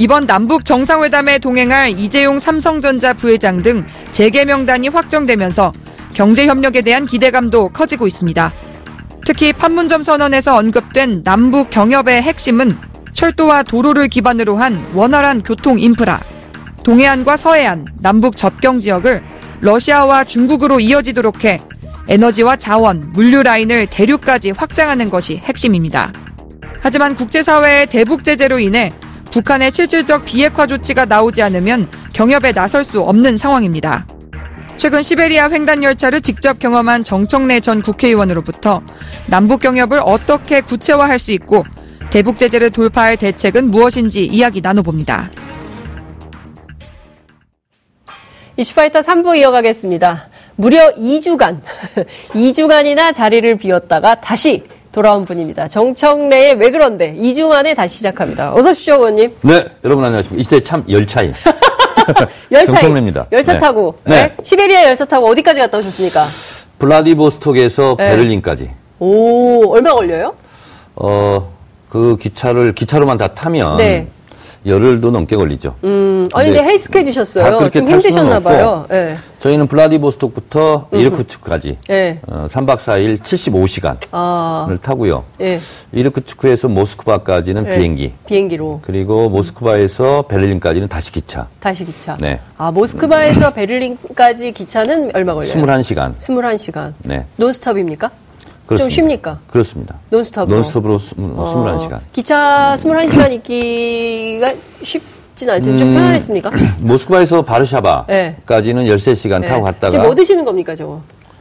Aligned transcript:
이번 0.00 0.26
남북 0.26 0.64
정상회담에 0.64 1.40
동행할 1.40 1.90
이재용 1.90 2.40
삼성전자 2.40 3.12
부회장 3.12 3.60
등 3.60 3.84
재계 4.12 4.46
명단이 4.46 4.88
확정되면서 4.88 5.72
경제 6.14 6.46
협력에 6.46 6.80
대한 6.80 7.04
기대감도 7.04 7.68
커지고 7.68 8.06
있습니다. 8.06 8.50
특히 9.26 9.52
판문점 9.52 10.02
선언에서 10.02 10.56
언급된 10.56 11.22
남북 11.22 11.68
경협의 11.68 12.22
핵심은 12.22 12.78
철도와 13.12 13.62
도로를 13.62 14.08
기반으로 14.08 14.56
한 14.56 14.82
원활한 14.94 15.42
교통 15.42 15.78
인프라, 15.78 16.18
동해안과 16.82 17.36
서해안, 17.36 17.84
남북 18.00 18.38
접경 18.38 18.80
지역을 18.80 19.22
러시아와 19.60 20.24
중국으로 20.24 20.80
이어지도록 20.80 21.44
해 21.44 21.60
에너지와 22.08 22.56
자원, 22.56 23.12
물류 23.12 23.42
라인을 23.42 23.88
대륙까지 23.90 24.52
확장하는 24.52 25.10
것이 25.10 25.36
핵심입니다. 25.44 26.10
하지만 26.80 27.14
국제사회의 27.14 27.86
대북 27.86 28.24
제재로 28.24 28.60
인해 28.60 28.94
북한의 29.30 29.70
실질적 29.70 30.24
비핵화 30.24 30.66
조치가 30.66 31.04
나오지 31.04 31.42
않으면 31.42 31.88
경협에 32.12 32.52
나설 32.52 32.84
수 32.84 33.00
없는 33.00 33.36
상황입니다. 33.36 34.06
최근 34.76 35.02
시베리아 35.02 35.50
횡단 35.50 35.82
열차를 35.82 36.20
직접 36.20 36.58
경험한 36.58 37.04
정청래 37.04 37.60
전 37.60 37.82
국회의원으로부터 37.82 38.82
남북 39.26 39.60
경협을 39.60 40.00
어떻게 40.02 40.60
구체화할 40.60 41.18
수 41.18 41.30
있고 41.32 41.64
대북 42.10 42.38
제재를 42.38 42.70
돌파할 42.70 43.16
대책은 43.16 43.70
무엇인지 43.70 44.24
이야기 44.24 44.60
나눠봅니다. 44.60 45.30
이슈파이터 48.56 49.00
3부 49.00 49.36
이어가겠습니다. 49.38 50.28
무려 50.56 50.94
2주간, 50.94 51.60
2주간이나 52.28 53.12
자리를 53.14 53.56
비웠다가 53.56 54.20
다시 54.20 54.64
돌아온 54.92 55.24
분입니다. 55.24 55.68
정청래의 55.68 56.54
왜 56.54 56.70
그런데 56.70 57.14
2주 57.14 57.48
만에 57.48 57.74
다시 57.74 57.98
시작합니다. 57.98 58.52
어서 58.54 58.70
오십시오, 58.70 58.94
의원님. 58.94 59.36
네, 59.42 59.64
여러분 59.84 60.04
안녕하십니까. 60.04 60.40
이 60.40 60.44
시대 60.44 60.60
참 60.60 60.84
열차인. 60.88 61.32
열차 62.50 62.72
정청래입니다. 62.72 63.26
열차 63.30 63.52
네. 63.52 63.58
타고 63.58 63.98
네. 64.04 64.14
네. 64.22 64.36
시베리아 64.42 64.84
열차 64.86 65.04
타고 65.04 65.28
어디까지 65.28 65.60
갔다 65.60 65.78
오셨습니까? 65.78 66.26
블라디보스톡에서 66.78 67.96
네. 67.98 68.10
베를린까지. 68.10 68.70
오, 68.98 69.72
얼마 69.72 69.92
걸려요? 69.94 70.34
어, 70.96 71.52
그 71.88 72.16
기차를, 72.20 72.74
기차로만 72.74 73.16
다 73.16 73.28
타면. 73.28 73.76
네. 73.76 74.08
열흘도 74.66 75.10
넘게 75.10 75.36
걸리죠. 75.36 75.74
음, 75.84 76.28
아니 76.34 76.48
근데 76.48 76.60
근데 76.60 76.72
헬스케 76.72 77.00
다 77.00 77.04
드셨어요. 77.06 77.70
좀 77.70 77.88
힘드셨나. 77.88 78.40
봐요. 78.40 78.86
예. 78.92 79.16
저희는 79.40 79.66
블라디보스톡부터 79.68 80.88
이르크츠크까지. 80.92 81.78
예. 81.88 82.20
어, 82.26 82.46
3박 82.48 82.76
4일 82.76 83.20
75시간을 83.20 83.96
아, 84.10 84.68
타고요. 84.82 85.24
예. 85.40 85.60
이르크츠크에서 85.92 86.68
모스크바까지는 86.68 87.66
예. 87.66 87.76
비행기. 87.76 88.12
비행기로 88.26 88.80
그리고 88.82 89.30
모스크바에서 89.30 90.22
베를린까지는 90.22 90.88
다시 90.88 91.10
기차. 91.10 91.48
다시 91.58 91.84
기차. 91.86 92.16
네. 92.20 92.40
아, 92.58 92.70
모스크바에서 92.70 93.54
베를린까지 93.54 94.52
기차는 94.52 95.12
얼마 95.14 95.32
걸려요? 95.34 95.52
21시간. 95.54 96.16
21시간. 96.18 96.92
네. 97.04 97.24
논스톱입니까? 97.36 98.10
그렇습니다. 98.70 98.78
좀 98.78 98.90
쉽니까? 98.90 99.38
그렇습니다. 99.48 99.96
논스톱으로. 100.10 100.54
논스톱으로 100.56 100.98
21시간. 100.98 101.92
어, 101.94 102.00
기차 102.12 102.76
21시간 102.78 103.32
있기가 103.32 104.52
쉽진 104.84 105.50
않을 105.50 105.62
텐데 105.62 105.78
좀 105.78 105.88
음, 105.88 105.94
편안했습니까? 105.94 106.50
모스크바에서 106.78 107.42
바르샤바까지는 107.42 108.86
13시간 108.86 109.44
타고 109.44 109.64
갔다가 109.64 109.88
네. 109.88 109.90
지금 109.90 110.04
뭐 110.04 110.14
드시는 110.14 110.44
겁니까, 110.44 110.76
저거? 110.76 111.00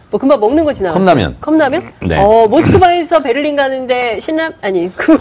뭐 0.10 0.20
금방 0.20 0.40
먹는 0.40 0.66
거 0.66 0.74
지나갔어요? 0.74 1.04
컵라면. 1.06 1.36
컵라면? 1.40 1.92
네. 2.02 2.18
어, 2.18 2.48
모스크바에서 2.48 3.22
베를린 3.22 3.56
가는데 3.56 4.20
신라 4.20 4.50
아니, 4.62 4.92
그 4.96 5.16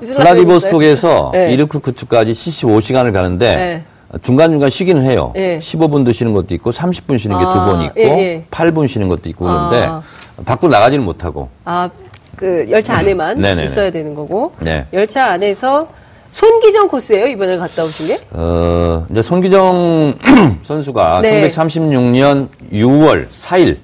블라디보스톡에서 0.00 1.30
네. 1.34 1.52
이르크크츠까지 1.52 2.32
75시간을 2.32 3.12
가는데 3.12 3.54
네. 3.54 3.84
중간 4.22 4.50
중간 4.50 4.70
쉬기는 4.70 5.02
해요. 5.04 5.30
네. 5.36 5.60
15분도 5.60 6.12
쉬는 6.12 6.32
것도 6.32 6.52
있고 6.56 6.72
30분 6.72 7.16
쉬는 7.16 7.38
게두 7.38 7.50
아, 7.50 7.64
번 7.64 7.82
있고 7.82 8.00
예, 8.00 8.04
예. 8.04 8.44
8분 8.50 8.88
쉬는 8.88 9.08
것도 9.08 9.28
있고 9.28 9.44
그런데 9.44 9.84
아. 9.86 10.02
밖으로 10.44 10.70
나가지는 10.70 11.04
못하고 11.04 11.48
아, 11.64 11.88
그 12.36 12.66
열차 12.70 12.96
안에만 12.96 13.38
네네네. 13.38 13.64
있어야 13.66 13.90
되는 13.90 14.14
거고. 14.14 14.52
네. 14.60 14.86
열차 14.92 15.26
안에서 15.26 15.86
손기정 16.32 16.88
코스예요, 16.88 17.26
이번에 17.28 17.56
갔다 17.56 17.84
오신 17.84 18.08
게? 18.08 18.18
어, 18.32 19.06
이제 19.08 19.22
손기정 19.22 20.18
선수가 20.64 21.20
네. 21.22 21.48
1936년 21.48 22.48
6월 22.72 23.28
4일 23.28 23.76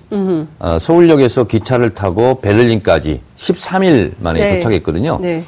어, 0.59 0.79
서울역에서 0.81 1.45
기차를 1.45 1.95
타고 1.95 2.41
베를린까지 2.41 3.21
13일 3.37 4.15
만에 4.19 4.41
네. 4.41 4.55
도착했거든요. 4.57 5.19
네. 5.23 5.45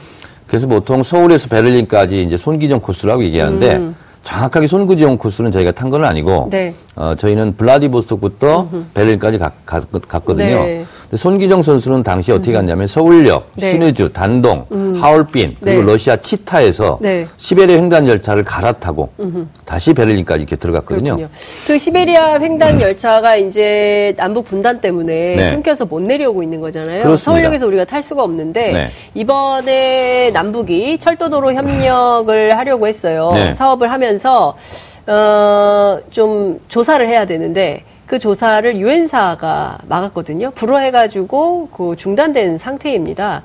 그래서 0.47 0.69
보통 0.69 1.03
서울에서 1.03 1.49
베를린까지 1.49 2.23
이제 2.23 2.37
손기정 2.37 2.79
코스라고 2.81 3.25
얘기하는데 3.25 3.75
음. 3.77 3.97
정확하게 4.23 4.69
손기정 4.69 5.19
코스는 5.19 5.51
저희가 5.51 5.73
탄 5.73 5.91
건 5.91 6.05
아니고 6.05 6.49
네. 6.53 6.73
어, 6.95 7.15
저희는 7.19 7.57
블라디보스톡부터 7.57 8.69
베를린까지 8.93 9.39
가- 9.39 9.51
가- 9.65 9.81
갔거든요. 10.09 10.63
네. 10.63 10.85
근데 11.05 11.17
손기정 11.17 11.63
선수는 11.63 12.03
당시 12.03 12.33
어떻게 12.33 12.53
갔냐면 12.53 12.87
서울역, 12.87 13.53
네. 13.55 13.71
신의주, 13.73 14.13
단동, 14.13 14.67
하얼빈 15.01 15.57
그리고 15.61 15.81
네. 15.85 15.93
러시아 15.93 16.17
치타에서 16.17 16.99
네. 17.01 17.27
시베리아 17.39 17.77
횡단 17.77 18.07
열차를 18.07 18.45
갈아타고 18.45 19.09
다시 19.65 19.95
베를린까지 19.95 20.43
이렇게 20.43 20.57
들어갔거든요. 20.57 21.17
그렇군요. 21.17 21.29
그 21.67 21.79
시베리아 21.79 22.39
횡단 22.39 22.79
열차가 22.81 23.37
이제 23.37 24.13
남북 24.19 24.45
분단 24.47 24.81
때문에 24.83 25.37
네. 25.37 25.51
끊겨서 25.53 25.87
못 25.87 26.01
내려오고 26.03 26.43
있는 26.43 26.61
거잖아요. 26.61 27.05
그렇습니다. 27.05 27.17
서울역에서 27.25 27.67
우리가 27.69 27.85
탈 27.87 28.03
수가 28.03 28.23
없는데 28.23 28.73
네. 28.73 28.91
이번에 29.15 30.31
남북이 30.33 30.99
철도도로 30.99 31.55
협력을 31.55 32.57
하려고 32.59 32.87
했어요. 32.87 33.31
네. 33.35 33.55
사업을 33.55 33.91
하면서 33.91 34.55
어, 35.07 35.99
좀 36.11 36.61
조사를 36.69 37.07
해야 37.09 37.27
되는데 37.27 37.85
그 38.07 38.19
조사를 38.19 38.77
유엔사가 38.77 39.79
막았거든요. 39.89 40.51
불허해가지고 40.53 41.69
그 41.69 41.97
중단된 41.97 42.59
상태입니다. 42.59 43.43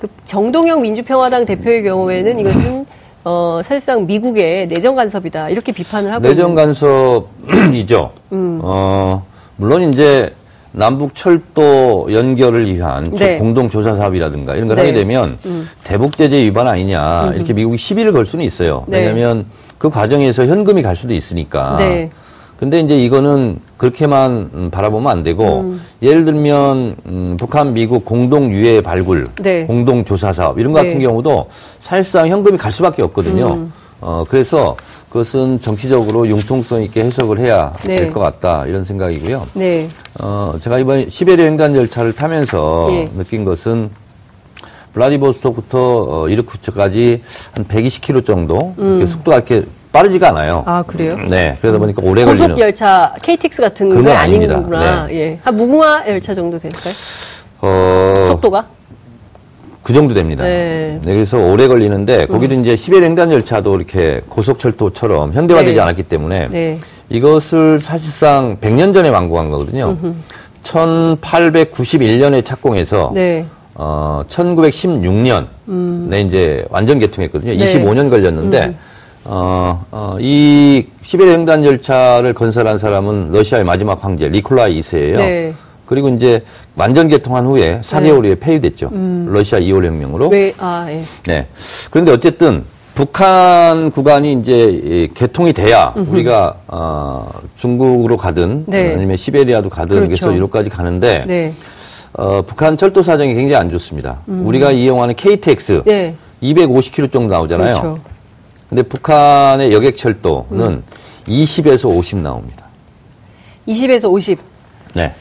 그 0.00 0.08
정동영 0.24 0.82
민주평화당 0.82 1.46
대표의 1.46 1.82
경우에는 1.82 2.38
이것은 2.38 2.86
어, 3.24 3.60
사실상 3.64 4.06
미국의 4.06 4.68
내정 4.68 4.94
간섭이다 4.94 5.50
이렇게 5.50 5.72
비판을 5.72 6.12
하고 6.12 6.26
내정 6.26 6.54
간섭이죠. 6.54 8.12
음. 8.32 8.60
어, 8.62 9.24
물론 9.56 9.92
이제 9.92 10.32
남북 10.72 11.14
철도 11.14 12.06
연결을 12.12 12.66
위한 12.66 13.10
네. 13.16 13.38
공동 13.38 13.68
조사 13.68 13.96
사업이라든가 13.96 14.54
이런 14.54 14.68
걸 14.68 14.76
네. 14.76 14.82
하게 14.82 14.92
되면 14.92 15.38
대북 15.84 16.16
제재 16.16 16.36
위반 16.36 16.68
아니냐 16.68 17.32
이렇게 17.34 17.54
미국이 17.54 17.78
시비를 17.78 18.12
걸 18.12 18.26
수는 18.26 18.44
있어요. 18.44 18.84
네. 18.86 18.98
왜냐하면 18.98 19.46
그 19.78 19.90
과정에서 19.90 20.46
현금이 20.46 20.82
갈 20.82 20.96
수도 20.96 21.14
있으니까. 21.14 21.76
네. 21.78 22.10
근데 22.58 22.80
이제 22.80 22.96
이거는 22.96 23.58
그렇게만 23.76 24.50
음, 24.54 24.70
바라보면 24.70 25.12
안 25.12 25.22
되고 25.22 25.60
음. 25.60 25.80
예를 26.00 26.24
들면 26.24 26.96
음, 27.04 27.36
북한 27.38 27.74
미국 27.74 28.04
공동 28.06 28.50
유해 28.50 28.80
발굴, 28.80 29.28
네. 29.42 29.66
공동 29.66 30.04
조사 30.04 30.32
사업 30.32 30.58
이런 30.58 30.72
것 30.72 30.78
같은 30.78 30.98
네. 30.98 31.04
경우도 31.04 31.48
사실상 31.80 32.28
현금이 32.28 32.56
갈 32.56 32.72
수밖에 32.72 33.02
없거든요. 33.02 33.54
음. 33.54 33.72
어 34.00 34.24
그래서 34.28 34.76
그것은 35.10 35.60
정치적으로 35.60 36.28
융통성 36.28 36.82
있게 36.82 37.04
해석을 37.04 37.38
해야 37.38 37.74
네. 37.84 37.96
될것 37.96 38.22
같다 38.22 38.66
이런 38.66 38.84
생각이고요. 38.84 39.46
네. 39.54 39.88
어 40.20 40.54
제가 40.62 40.78
이번 40.78 41.08
시베리아 41.08 41.46
횡단 41.46 41.74
열차를 41.76 42.14
타면서 42.14 42.88
예. 42.92 43.04
느낀 43.16 43.44
것은 43.44 43.90
블라디보스톡부터 44.96 46.06
어, 46.08 46.28
이르쿠츠까지 46.28 47.22
한 47.54 47.64
120km 47.66 48.26
정도 48.26 48.74
이렇게 48.78 49.06
속도가 49.06 49.36
이렇게 49.36 49.62
빠르지가 49.92 50.30
않아요. 50.30 50.64
음. 50.66 50.68
아 50.70 50.82
그래요? 50.82 51.18
네, 51.28 51.56
그러다 51.60 51.78
보니까 51.78 52.02
오래 52.04 52.24
고속 52.24 52.38
걸리는. 52.38 52.58
열차 52.58 53.14
KTX 53.22 53.62
같은 53.62 53.88
건. 53.90 54.08
아닌구나. 54.08 55.08
예. 55.10 55.38
한 55.42 55.56
무궁화 55.56 56.04
열차 56.08 56.34
정도 56.34 56.58
될까요? 56.58 56.94
어, 57.60 58.24
속도가? 58.28 58.66
그 59.82 59.92
정도 59.92 60.14
됩니다. 60.14 60.42
네. 60.42 60.98
그래서 61.04 61.38
오래 61.38 61.68
걸리는데 61.68 62.26
거기도 62.26 62.54
이제 62.54 62.74
시베리아 62.74 63.06
횡단 63.08 63.30
열차도 63.30 63.76
이렇게 63.76 64.20
고속철도처럼 64.28 65.32
현대화되지 65.32 65.74
네. 65.74 65.80
않았기 65.80 66.02
때문에 66.04 66.48
네. 66.48 66.80
이것을 67.08 67.78
사실상 67.80 68.58
100년 68.60 68.92
전에 68.92 69.10
완공한 69.10 69.50
거거든요. 69.50 69.96
1891년에 70.64 72.44
착공해서 72.44 73.12
네. 73.14 73.46
어, 73.78 74.24
1916년에 74.28 76.26
이제 76.26 76.64
완전 76.70 76.98
개통했거든요. 76.98 77.54
네. 77.54 77.58
25년 77.58 78.08
걸렸는데 78.08 78.74
어, 79.24 79.84
어, 79.90 80.16
이 80.18 80.86
시베리아 81.02 81.34
횡단 81.34 81.64
열차를 81.64 82.32
건설한 82.32 82.78
사람은 82.78 83.32
러시아의 83.32 83.64
마지막 83.64 84.02
황제 84.02 84.28
리콜라이 84.28 84.80
2세예요. 84.80 85.16
네. 85.16 85.54
그리고 85.84 86.08
이제 86.08 86.42
완전 86.74 87.06
개통한 87.08 87.46
후에 87.46 87.80
4개월 87.82 88.24
후에 88.24 88.34
폐위됐죠. 88.36 88.90
러시아 89.28 89.60
2월 89.60 89.84
혁명으로. 89.84 90.28
왜, 90.28 90.52
아, 90.58 90.86
예. 90.88 91.04
네. 91.26 91.46
그런데 91.90 92.12
어쨌든 92.12 92.64
북한 92.94 93.90
구간이 93.90 94.32
이제 94.32 94.68
이 94.68 95.08
개통이 95.14 95.52
돼야 95.52 95.92
우리가 95.94 96.56
어, 96.66 97.30
중국으로 97.56 98.16
가든 98.16 98.64
네. 98.66 98.94
아니면 98.94 99.16
시베리아도 99.16 99.68
가든 99.68 99.96
그렇죠. 99.96 100.08
그래서 100.08 100.34
유럽까지 100.34 100.70
가는데 100.70 101.24
네. 101.26 101.52
어, 102.18 102.42
북한 102.46 102.78
철도 102.78 103.02
사정이 103.02 103.34
굉장히 103.34 103.56
안 103.56 103.70
좋습니다. 103.70 104.18
우리가 104.26 104.72
이용하는 104.72 105.14
KTX 105.14 105.82
네. 105.84 106.14
250km 106.42 107.12
정도 107.12 107.34
나오잖아요. 107.34 107.80
그렇죠. 107.80 108.00
근데 108.68 108.82
북한의 108.82 109.72
여객 109.72 109.96
철도는 109.96 110.82
20에서 111.28 111.94
50 111.94 112.18
나옵니다. 112.18 112.64
20에서 113.68 114.10
50. 114.10 114.38
네. 114.94 115.12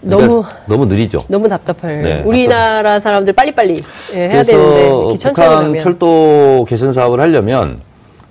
너무 0.00 0.26
그러니까 0.42 0.56
너무 0.66 0.86
느리죠. 0.86 1.24
너무 1.28 1.48
답답할. 1.48 2.02
네, 2.02 2.22
우리나라 2.24 3.00
사람들 3.00 3.32
빨리빨리 3.32 3.82
예, 4.14 4.18
해야 4.18 4.42
되는데 4.42 4.86
이렇게 4.88 5.18
천천히 5.18 5.48
북한 5.48 5.64
가면 5.64 5.80
철도 5.82 6.66
개선 6.68 6.92
사업을 6.92 7.20
하려면 7.20 7.80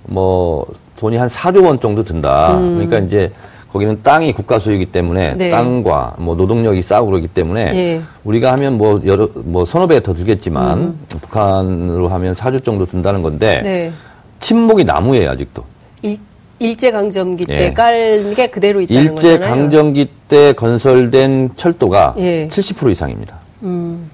뭐 0.04 0.64
돈이 0.96 1.16
한 1.16 1.28
4조 1.28 1.64
원 1.64 1.80
정도 1.80 2.04
든다. 2.04 2.56
그러니까 2.58 2.98
이제 2.98 3.32
거기는 3.74 3.98
땅이 4.04 4.32
국가 4.34 4.60
소유이기 4.60 4.86
때문에 4.86 5.32
음. 5.32 5.38
네. 5.38 5.50
땅과 5.50 6.14
뭐 6.20 6.36
노동력이 6.36 6.80
싸고 6.80 7.08
그러기 7.08 7.26
때문에 7.26 7.72
예. 7.74 8.00
우리가 8.22 8.52
하면 8.52 8.78
뭐 8.78 9.02
여러 9.04 9.28
뭐 9.34 9.64
서너 9.64 9.88
배 9.88 9.98
더 9.98 10.12
들겠지만 10.12 10.94
북한으로 11.08 12.06
하면 12.06 12.34
4조 12.34 12.64
정도 12.64 12.86
든다는 12.86 13.22
건데 13.22 13.58
음. 13.58 13.62
네. 13.64 13.92
침묵이 14.38 14.84
나무예요 14.84 15.30
아직도. 15.30 15.64
일, 16.02 16.18
일제 16.60 16.92
강점기 16.92 17.46
예. 17.48 17.58
때깔게 17.58 18.46
그대로 18.48 18.80
있다는 18.80 19.02
일제 19.02 19.38
거잖아요. 19.38 19.50
강점기 19.50 20.08
때 20.28 20.52
건설된 20.52 21.50
철도가 21.56 22.14
예. 22.18 22.46
70% 22.46 22.92
이상입니다. 22.92 23.34
음. 23.64 24.08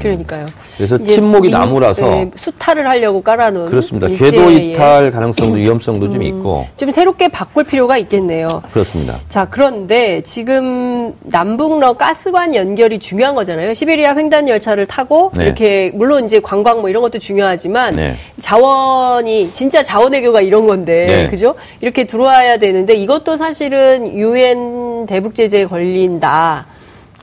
그러니까요. 0.00 0.46
그래서 0.76 0.98
침묵이 0.98 1.48
민- 1.48 1.50
나무라서 1.52 2.06
예, 2.12 2.30
수탈을 2.34 2.86
하려고 2.88 3.22
깔아놓은 3.22 3.66
그렇습니다. 3.66 4.08
궤도 4.08 4.50
이탈 4.50 5.10
가능성도 5.10 5.56
위험성도 5.56 6.10
좀 6.10 6.22
있고 6.22 6.66
좀 6.76 6.90
새롭게 6.90 7.28
바꿀 7.28 7.64
필요가 7.64 7.96
있겠네요. 7.98 8.46
그렇습니다. 8.72 9.16
자, 9.28 9.46
그런데 9.50 10.20
지금 10.22 11.14
남북러 11.20 11.94
가스관 11.94 12.54
연결이 12.54 12.98
중요한 12.98 13.34
거잖아요. 13.34 13.74
시베리아 13.74 14.14
횡단 14.16 14.48
열차를 14.48 14.86
타고 14.86 15.30
네. 15.36 15.44
이렇게 15.46 15.90
물론 15.94 16.24
이제 16.26 16.40
관광 16.40 16.80
뭐 16.80 16.90
이런 16.90 17.02
것도 17.02 17.18
중요하지만 17.18 17.96
네. 17.96 18.16
자원이 18.40 19.50
진짜 19.52 19.82
자원 19.82 20.12
외교가 20.12 20.40
이런 20.40 20.66
건데 20.66 21.06
네. 21.06 21.28
그죠? 21.28 21.54
이렇게 21.80 22.04
들어와야 22.04 22.58
되는데 22.58 22.94
이것도 22.94 23.36
사실은 23.36 24.16
유엔 24.16 25.06
대북 25.06 25.34
제재에 25.34 25.64
걸린다. 25.66 26.66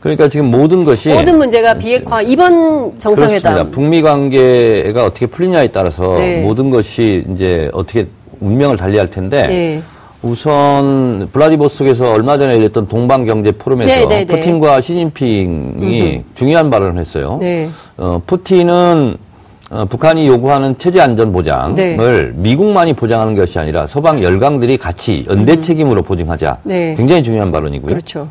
그러니까 0.06 0.30
지금 0.30 0.52
모든 0.52 0.84
것이 0.84 1.10
모든 1.10 1.40
문제가 1.40 1.74
비핵화 1.74 2.22
이번 2.22 2.92
그렇습니다. 3.00 3.00
정상회담 3.00 3.72
북미 3.72 4.04
관계가 4.04 5.04
어떻게 5.04 5.25
풀리냐에 5.25 5.69
따라서 5.69 6.13
네. 6.13 6.44
모든 6.44 6.69
것이 6.69 7.25
이제 7.34 7.72
어떻게 7.74 8.06
운명을 8.40 8.78
달리할 8.78 9.10
텐데 9.10 9.48
네. 9.48 9.81
우선 10.22 11.28
블라디보스톡에서 11.34 12.12
얼마 12.12 12.38
전에 12.38 12.54
열렸던 12.54 12.88
동방 12.88 13.25
경제 13.25 13.52
포럼에서 13.52 13.88
네, 13.88 14.06
네, 14.06 14.25
네. 14.25 14.25
푸틴과 14.25 14.81
시진핑이 14.81 16.24
중요한 16.36 16.69
발언을 16.69 17.02
했어요. 17.02 17.40
네. 17.42 17.68
어, 17.98 18.22
푸틴은 18.28 19.18
어, 19.72 19.86
북한이 19.86 20.28
요구하는 20.28 20.78
체제 20.78 21.02
안전 21.02 21.34
보장을 21.34 21.75
네. 21.75 22.31
미국만이 22.36 22.94
보장하는 22.94 23.34
것이 23.34 23.57
아니라 23.57 23.88
서방 23.88 24.22
열강들이 24.22 24.78
같이 24.78 25.25
연대 25.28 25.60
책임으로 25.60 26.04
보증하자. 26.04 26.60
네. 26.62 26.94
굉장히 26.96 27.24
중요한 27.24 27.52
발언이고요. 27.52 27.92
그렇죠. 27.92 28.28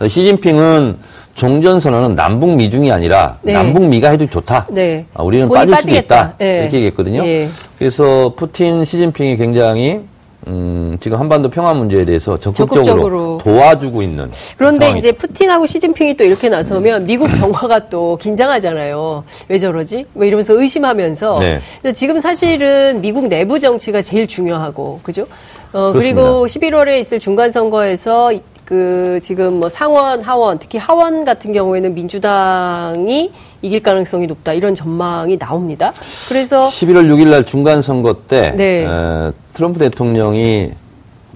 어, 0.00 0.06
시진핑은 0.06 0.96
종전 1.34 1.80
선언은 1.80 2.16
남북 2.16 2.54
미중이 2.56 2.90
아니라 2.90 3.38
네. 3.42 3.52
남북 3.52 3.86
미가 3.86 4.10
해도 4.10 4.26
좋다. 4.28 4.66
네. 4.70 5.06
아, 5.14 5.22
우리는 5.22 5.48
빠질 5.48 5.68
수도 5.68 5.76
빠지겠다. 5.76 6.16
있다. 6.16 6.34
예. 6.40 6.60
이렇게 6.62 6.76
얘기했거든요. 6.78 7.24
예. 7.24 7.48
그래서 7.78 8.32
푸틴, 8.36 8.84
시진핑이 8.84 9.36
굉장히 9.36 10.00
음, 10.46 10.96
지금 11.00 11.18
한반도 11.18 11.50
평화 11.50 11.74
문제에 11.74 12.04
대해서 12.04 12.38
적극적으로, 12.38 12.84
적극적으로. 12.84 13.40
도와주고 13.42 14.02
있는 14.02 14.30
그런데 14.56 14.86
상황이다. 14.86 14.98
이제 14.98 15.12
푸틴하고 15.12 15.66
시진핑이 15.66 16.16
또 16.16 16.24
이렇게 16.24 16.48
나서면 16.48 17.06
미국 17.06 17.32
정화가 17.34 17.88
또 17.88 18.16
긴장하잖아요. 18.16 19.24
왜 19.48 19.58
저러지? 19.58 20.06
뭐 20.14 20.24
이러면서 20.24 20.58
의심하면서. 20.60 21.40
네. 21.40 21.92
지금 21.92 22.20
사실은 22.20 23.00
미국 23.00 23.28
내부 23.28 23.60
정치가 23.60 24.00
제일 24.00 24.26
중요하고, 24.26 25.00
그죠? 25.02 25.26
어, 25.72 25.92
그리고 25.92 26.46
11월에 26.46 27.00
있을 27.00 27.20
중간선거에서 27.20 28.32
그 28.68 29.18
지금 29.22 29.60
뭐 29.60 29.70
상원, 29.70 30.20
하원, 30.20 30.58
특히 30.58 30.76
하원 30.76 31.24
같은 31.24 31.54
경우에는 31.54 31.94
민주당이 31.94 33.32
이길 33.62 33.82
가능성이 33.82 34.26
높다. 34.26 34.52
이런 34.52 34.74
전망이 34.74 35.38
나옵니다. 35.38 35.94
그래서 36.28 36.68
11월 36.68 37.08
6일 37.08 37.28
날 37.28 37.46
중간 37.46 37.80
선거 37.80 38.12
때 38.28 38.52
네. 38.54 38.84
에, 38.84 39.32
트럼프 39.54 39.78
대통령이 39.78 40.72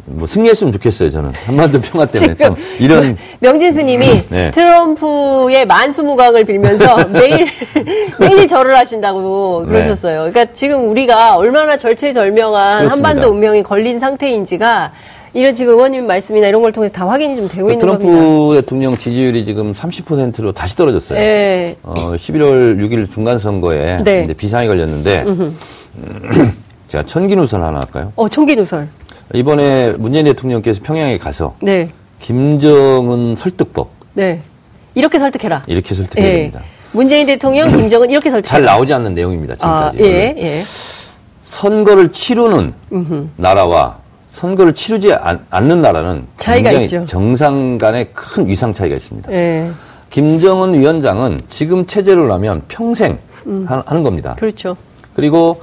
뭐 0.04 0.26
승리했으면 0.26 0.74
좋겠어요. 0.74 1.10
저는 1.10 1.32
한반도 1.46 1.80
평화 1.80 2.04
때문에 2.04 2.34
지금 2.34 2.54
참 2.54 2.64
이런 2.78 3.16
명진 3.40 3.72
스님이 3.72 4.28
네. 4.28 4.50
트럼프의 4.50 5.64
만수무강을 5.64 6.44
빌면서 6.44 7.08
매일 7.08 7.46
매일 8.20 8.46
절을 8.46 8.76
하신다고 8.76 9.64
그러셨어요. 9.64 10.30
그러니까 10.30 10.52
지금 10.52 10.90
우리가 10.90 11.36
얼마나 11.36 11.78
절체절명한 11.78 12.72
네. 12.72 12.84
그렇습니다. 12.84 13.08
한반도 13.08 13.30
운명이 13.30 13.62
걸린 13.62 13.98
상태인지가 13.98 14.92
이런 15.34 15.54
지금 15.54 15.74
의원님 15.74 16.06
말씀이나 16.06 16.46
이런 16.48 16.60
걸 16.60 16.72
통해서 16.72 16.92
다 16.92 17.08
확인이 17.08 17.36
좀 17.36 17.48
되고 17.48 17.70
있는 17.70 17.80
트럼프 17.80 18.04
겁니다. 18.04 18.60
대통령 18.60 18.96
지지율이 18.96 19.44
지금 19.46 19.72
30%로 19.72 20.52
다시 20.52 20.76
떨어졌어요. 20.76 21.18
예. 21.18 21.76
어, 21.82 22.12
11월 22.16 22.76
6일 22.78 23.10
중간 23.10 23.38
선거에 23.38 23.98
네. 24.04 24.26
비상이 24.36 24.68
걸렸는데 24.68 25.24
제가 26.88 27.06
천기 27.06 27.34
누설 27.36 27.62
하나 27.62 27.78
할까요? 27.78 28.12
어, 28.16 28.28
총기 28.28 28.54
누설. 28.54 28.86
이번에 29.34 29.92
문재인 29.92 30.26
대통령께서 30.26 30.80
평양에 30.82 31.16
가서 31.16 31.54
네. 31.62 31.88
김정은 32.20 33.34
설득법 33.36 33.88
네. 34.12 34.42
이렇게 34.94 35.18
설득해라. 35.18 35.62
이렇게 35.66 35.94
설득해야 35.94 36.26
예. 36.28 36.32
됩니다. 36.36 36.60
문재인 36.92 37.26
대통령, 37.26 37.70
김정은 37.74 38.10
이렇게 38.10 38.28
설득해라. 38.30 38.54
잘 38.58 38.64
나오지 38.66 38.92
않는 38.92 39.14
내용입니다. 39.14 39.54
아, 39.60 39.90
지금까지. 39.92 40.12
예, 40.14 40.34
예. 40.36 40.62
선거를 41.42 42.12
치르는 42.12 42.74
나라와 43.36 44.01
선거를 44.36 44.72
치르지 44.72 45.12
않, 45.12 45.44
는 45.68 45.82
나라는 45.82 46.26
굉장히. 46.38 46.88
정상 47.06 47.76
간의 47.76 48.08
큰 48.14 48.48
위상 48.48 48.72
차이가 48.72 48.96
있습니다. 48.96 49.30
예. 49.30 49.70
김정은 50.08 50.72
위원장은 50.72 51.42
지금 51.50 51.84
체제로라면 51.84 52.62
평생 52.66 53.18
음. 53.46 53.66
하, 53.68 53.82
는 53.92 54.02
겁니다. 54.02 54.34
그렇죠. 54.38 54.74
그리고 55.14 55.60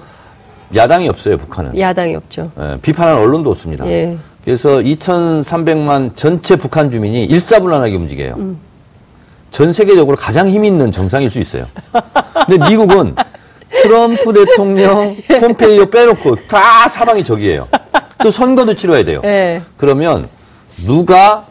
야당이 0.75 1.09
없어요, 1.09 1.39
북한은. 1.39 1.79
야당이 1.79 2.15
없죠. 2.15 2.51
예, 2.59 2.77
비판하는 2.79 3.19
언론도 3.19 3.49
없습니다. 3.49 3.87
예. 3.87 4.15
그래서 4.45 4.69
2,300만 4.77 6.15
전체 6.15 6.55
북한 6.55 6.91
주민이 6.91 7.25
일사불란하게 7.25 7.95
움직여요. 7.95 8.35
음. 8.37 8.57
전 9.49 9.73
세계적으로 9.73 10.15
가장 10.15 10.47
힘 10.47 10.63
있는 10.63 10.91
정상일 10.91 11.31
수 11.31 11.39
있어요. 11.39 11.65
근데 12.45 12.69
미국은 12.69 13.15
트럼프 13.81 14.31
대통령 14.31 15.17
폼페이오 15.27 15.87
빼놓고 15.87 16.35
다 16.47 16.87
사방이 16.87 17.23
적이에요. 17.23 17.67
또 18.23 18.31
선거도 18.31 18.73
치러야 18.73 19.03
돼요. 19.03 19.21
예. 19.23 19.61
그러면 19.77 20.27
누가 20.85 21.45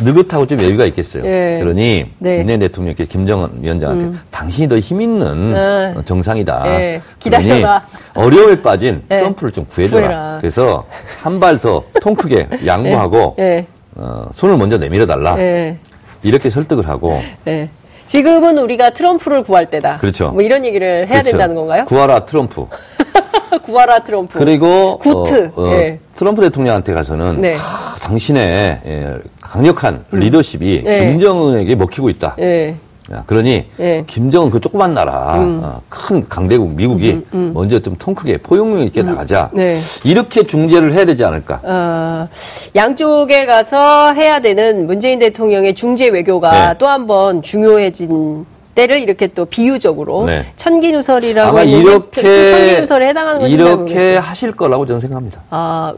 느긋하고 0.00 0.46
좀 0.46 0.60
여유가 0.62 0.84
있겠어요. 0.86 1.24
예. 1.24 1.58
그러니 1.60 2.06
네. 2.18 2.38
문재인 2.38 2.58
대통령께서 2.60 3.08
김정은 3.08 3.50
위원장한테 3.60 4.18
당신이 4.30 4.68
더 4.68 4.76
힘 4.80 5.00
있는 5.00 5.52
네. 5.52 5.94
정상이다. 6.04 6.62
예. 6.66 7.00
기다려라. 7.18 7.84
어려움에 8.14 8.60
빠진 8.62 9.02
예. 9.10 9.18
트럼프를 9.18 9.52
좀 9.52 9.64
구해줘라. 9.66 10.00
구해라. 10.06 10.38
그래서 10.40 10.86
한 11.22 11.38
발 11.38 11.58
더 11.58 11.84
통 12.00 12.14
크게 12.14 12.48
양보하고 12.66 13.36
예. 13.38 13.66
어, 13.94 14.26
손을 14.34 14.56
먼저 14.56 14.76
내밀어 14.78 15.06
달라. 15.06 15.38
예. 15.38 15.76
이렇게 16.24 16.50
설득을 16.50 16.88
하고 16.88 17.20
네. 17.44 17.68
지금은 18.06 18.58
우리가 18.58 18.90
트럼프를 18.90 19.44
구할 19.44 19.66
때다. 19.66 19.98
그렇죠. 19.98 20.30
뭐 20.30 20.42
이런 20.42 20.64
얘기를 20.64 21.06
해야 21.06 21.20
그렇죠. 21.20 21.30
된다는 21.30 21.54
건가요? 21.54 21.84
구하라 21.84 22.24
트럼프. 22.24 22.66
구하라 23.64 24.00
트럼프. 24.00 24.38
그리고 24.38 24.98
구트. 24.98 25.50
어, 25.54 25.62
어, 25.62 25.72
예. 25.72 25.98
트럼프 26.14 26.42
대통령한테 26.42 26.92
가서는 26.94 27.40
네. 27.40 27.54
하, 27.54 27.96
당신의 27.96 28.80
예, 28.84 29.18
강력한 29.40 30.04
리더십이 30.10 30.82
네. 30.84 31.10
김정은에게 31.10 31.74
먹히고 31.74 32.08
있다. 32.10 32.36
예. 32.40 32.74
야, 33.12 33.24
그러니 33.26 33.66
예. 33.80 33.98
음. 33.98 34.04
김정은 34.06 34.48
그 34.50 34.60
조그만 34.60 34.94
나라 34.94 35.34
어, 35.36 35.82
큰 35.88 36.26
강대국 36.28 36.72
미국이 36.74 37.20
먼저 37.32 37.80
좀 37.80 37.96
통 37.98 38.14
크게 38.14 38.38
포용력 38.38 38.86
있게 38.86 39.02
나가자. 39.02 39.50
네. 39.52 39.78
이렇게 40.04 40.44
중재를 40.44 40.92
해야 40.92 41.04
되지 41.04 41.24
않을까. 41.24 41.60
어, 41.62 42.28
양쪽에 42.74 43.44
가서 43.44 44.12
해야 44.14 44.40
되는 44.40 44.86
문재인 44.86 45.18
대통령의 45.18 45.74
중재 45.74 46.08
외교가 46.08 46.68
네. 46.70 46.78
또한 46.78 47.06
번 47.06 47.42
중요해진 47.42 48.46
때를 48.74 49.00
이렇게 49.00 49.26
또 49.28 49.44
비유적으로 49.44 50.24
네. 50.26 50.52
천기누설이라고 50.56 51.48
아마 51.50 51.62
이렇게 51.62 52.22
천기누설에 52.22 53.08
해당하는 53.08 53.40
건지 53.40 53.56
잘 53.56 53.66
이렇게. 53.66 54.16
하실 54.16 54.52
거라고 54.52 54.86
저는 54.86 55.00
생각합니다. 55.00 55.42
아, 55.50 55.92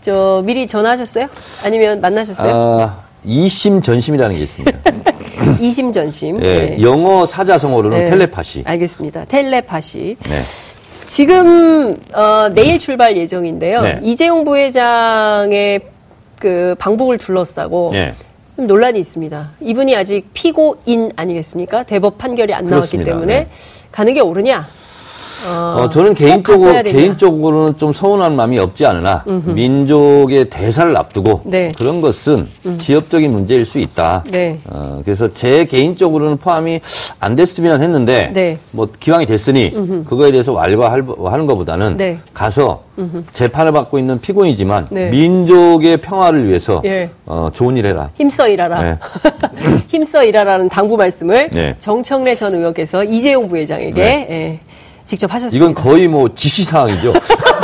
저 0.00 0.42
미리 0.44 0.66
전화하셨어요? 0.66 1.26
아니면 1.64 2.00
만나셨어요? 2.00 2.54
아, 2.54 2.98
이심 3.24 3.82
전심이라는 3.82 4.36
게 4.36 4.42
있습니다. 4.42 4.78
이심 5.60 5.92
전심. 5.92 6.42
예, 6.44 6.58
네. 6.58 6.82
영어 6.82 7.26
사자성어로는 7.26 8.04
네. 8.04 8.10
텔레파시. 8.10 8.62
알겠습니다. 8.64 9.24
텔레파시. 9.26 10.16
네. 10.22 10.38
지금 11.06 11.96
어, 12.14 12.48
내일 12.52 12.78
출발 12.78 13.16
예정인데요. 13.16 13.82
네. 13.82 14.00
이재용 14.02 14.44
부회장의 14.44 15.80
그 16.38 16.74
방북을 16.78 17.18
둘러싸고 17.18 17.90
예. 17.94 18.14
좀 18.14 18.25
논란이 18.56 18.98
있습니다. 18.98 19.50
이분이 19.60 19.94
아직 19.94 20.30
피고인 20.32 21.12
아니겠습니까? 21.16 21.82
대법 21.82 22.18
판결이 22.18 22.54
안 22.54 22.64
나왔기 22.64 22.96
그렇습니다. 22.96 23.12
때문에 23.12 23.38
네. 23.40 23.48
가는 23.92 24.14
게 24.14 24.20
옳으냐? 24.20 24.66
어, 25.48 25.88
저는 25.90 26.14
개인적으로. 26.14 26.82
개인적으로는 26.82 27.76
좀 27.76 27.92
서운한 27.92 28.36
마음이 28.36 28.58
없지 28.58 28.86
않으나 28.86 29.24
민족의 29.26 30.50
대사를 30.50 30.96
앞두고 30.96 31.42
네. 31.44 31.72
그런 31.76 32.00
것은 32.00 32.48
지역적인 32.78 33.30
문제일 33.30 33.64
수 33.64 33.78
있다. 33.78 34.24
네. 34.30 34.58
어, 34.64 35.02
그래서 35.04 35.32
제 35.32 35.64
개인적으로는 35.64 36.38
포함이 36.38 36.80
안 37.20 37.36
됐으면 37.36 37.82
했는데 37.82 38.30
네. 38.32 38.58
뭐 38.70 38.88
기왕이 38.98 39.26
됐으니 39.26 39.72
그거에 40.06 40.30
대해서 40.30 40.52
왈가하는 40.52 41.46
것보다는 41.46 41.96
네. 41.96 42.18
가서 42.32 42.82
재판을 43.32 43.72
받고 43.72 43.98
있는 43.98 44.20
피고인이지만 44.20 44.88
네. 44.90 45.10
민족의 45.10 45.98
평화를 45.98 46.48
위해서 46.48 46.80
예. 46.84 47.10
어, 47.26 47.50
좋은 47.52 47.76
일 47.76 47.86
해라. 47.86 48.08
힘써 48.16 48.48
일하라. 48.48 48.82
네. 48.82 48.98
힘써 49.88 50.24
일하라는 50.24 50.68
당부 50.68 50.96
말씀을 50.96 51.50
네. 51.52 51.76
정청래 51.78 52.34
전 52.34 52.54
의원께서 52.54 53.04
이재용 53.04 53.48
부회장에게 53.48 54.00
네. 54.00 54.26
예, 54.30 54.60
직접 55.06 55.32
하셨습니다. 55.32 55.56
이건 55.56 55.74
거의 55.74 56.08
뭐 56.08 56.28
지시사항이죠. 56.34 57.14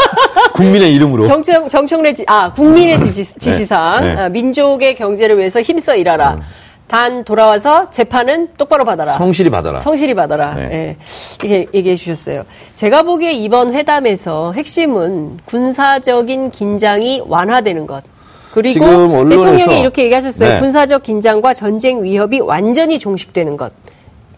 국민의 0.55 0.95
이름으로. 0.95 1.27
정청, 1.27 1.69
정청래 1.69 2.15
지, 2.15 2.25
아, 2.29 2.53
국민의 2.53 3.01
지시, 3.13 3.39
지시사항. 3.39 4.05
네. 4.05 4.13
음. 4.13 4.19
아, 4.19 4.29
민족의 4.29 4.95
경제를 4.95 5.39
위해서 5.39 5.61
힘써 5.61 5.97
일하라. 5.97 6.41
단 6.87 7.25
돌아와서 7.25 7.91
재판은 7.91 8.49
똑바로 8.59 8.85
받아라. 8.85 9.13
성실히 9.13 9.49
받아라. 9.51 9.81
성실히 9.81 10.13
받아라. 10.15 10.55
네. 10.55 10.69
예. 10.73 10.97
이렇게 11.43 11.67
얘기해 11.73 11.97
주셨어요. 11.97 12.45
제가 12.75 13.03
보기에 13.03 13.33
이번 13.33 13.73
회담에서 13.73 14.53
핵심은 14.53 15.39
군사적인 15.47 16.51
긴장이 16.51 17.23
완화되는 17.27 17.87
것. 17.87 18.05
그리고 18.53 18.85
대통령이 19.27 19.81
이렇게 19.81 20.05
얘기하셨어요. 20.05 20.55
네. 20.55 20.61
군사적 20.61 21.03
긴장과 21.03 21.55
전쟁 21.55 22.03
위협이 22.03 22.41
완전히 22.41 22.99
종식되는 22.99 23.57
것. 23.57 23.73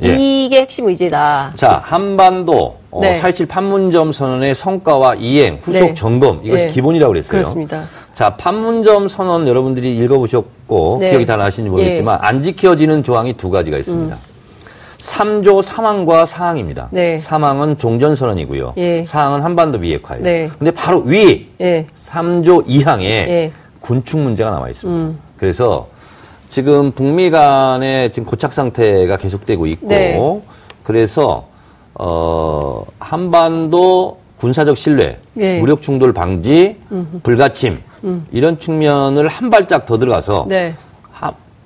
예. 0.02 0.16
이게 0.18 0.60
핵심 0.62 0.86
의제다. 0.88 1.52
자, 1.56 1.80
한반도 1.84 2.76
어, 2.90 3.00
네. 3.00 3.20
4.27 3.20 3.48
판문점 3.48 4.12
선언의 4.12 4.54
성과와 4.54 5.16
이행, 5.16 5.58
후속 5.62 5.72
네. 5.72 5.94
점검 5.94 6.40
이것이 6.44 6.64
예. 6.64 6.68
기본이라고 6.68 7.12
그랬어요. 7.12 7.30
그렇습니다. 7.30 7.84
자, 8.14 8.36
판문점 8.36 9.08
선언 9.08 9.46
여러분들이 9.48 9.96
읽어보셨고 9.96 10.98
네. 11.00 11.10
기억이 11.10 11.26
다 11.26 11.36
나시는지 11.36 11.70
모르겠지만 11.70 12.18
안 12.22 12.42
지켜지는 12.42 13.02
조항이 13.02 13.34
두 13.34 13.50
가지가 13.50 13.78
있습니다. 13.78 14.16
3조 14.98 15.62
3항과 15.62 16.24
4항입니다. 16.24 16.84
음. 16.84 16.88
네. 16.92 17.18
3항은 17.18 17.78
종전선언이고요. 17.78 18.74
예. 18.78 19.02
4항은 19.02 19.40
한반도 19.40 19.78
비핵화예요. 19.80 20.22
네. 20.22 20.50
근데 20.58 20.70
바로 20.70 21.00
위 21.00 21.48
예. 21.60 21.86
3조 21.96 22.66
2항에 22.66 23.02
예. 23.02 23.52
군축 23.80 24.20
문제가 24.20 24.50
남아 24.50 24.70
있습니다. 24.70 24.98
음. 24.98 25.18
그래서 25.36 25.88
지금 26.54 26.92
북미 26.92 27.30
간의 27.30 28.12
지금 28.12 28.26
고착 28.26 28.52
상태가 28.52 29.16
계속되고 29.16 29.66
있고 29.66 29.88
네. 29.88 30.40
그래서 30.84 31.48
어 31.94 32.84
한반도 33.00 34.18
군사적 34.36 34.76
신뢰, 34.76 35.18
예. 35.36 35.58
무력 35.58 35.82
충돌 35.82 36.12
방지, 36.12 36.76
불가침 37.24 37.80
이런 38.30 38.60
측면을 38.60 39.26
한 39.26 39.50
발짝 39.50 39.84
더 39.84 39.98
들어가서 39.98 40.46
네. 40.48 40.76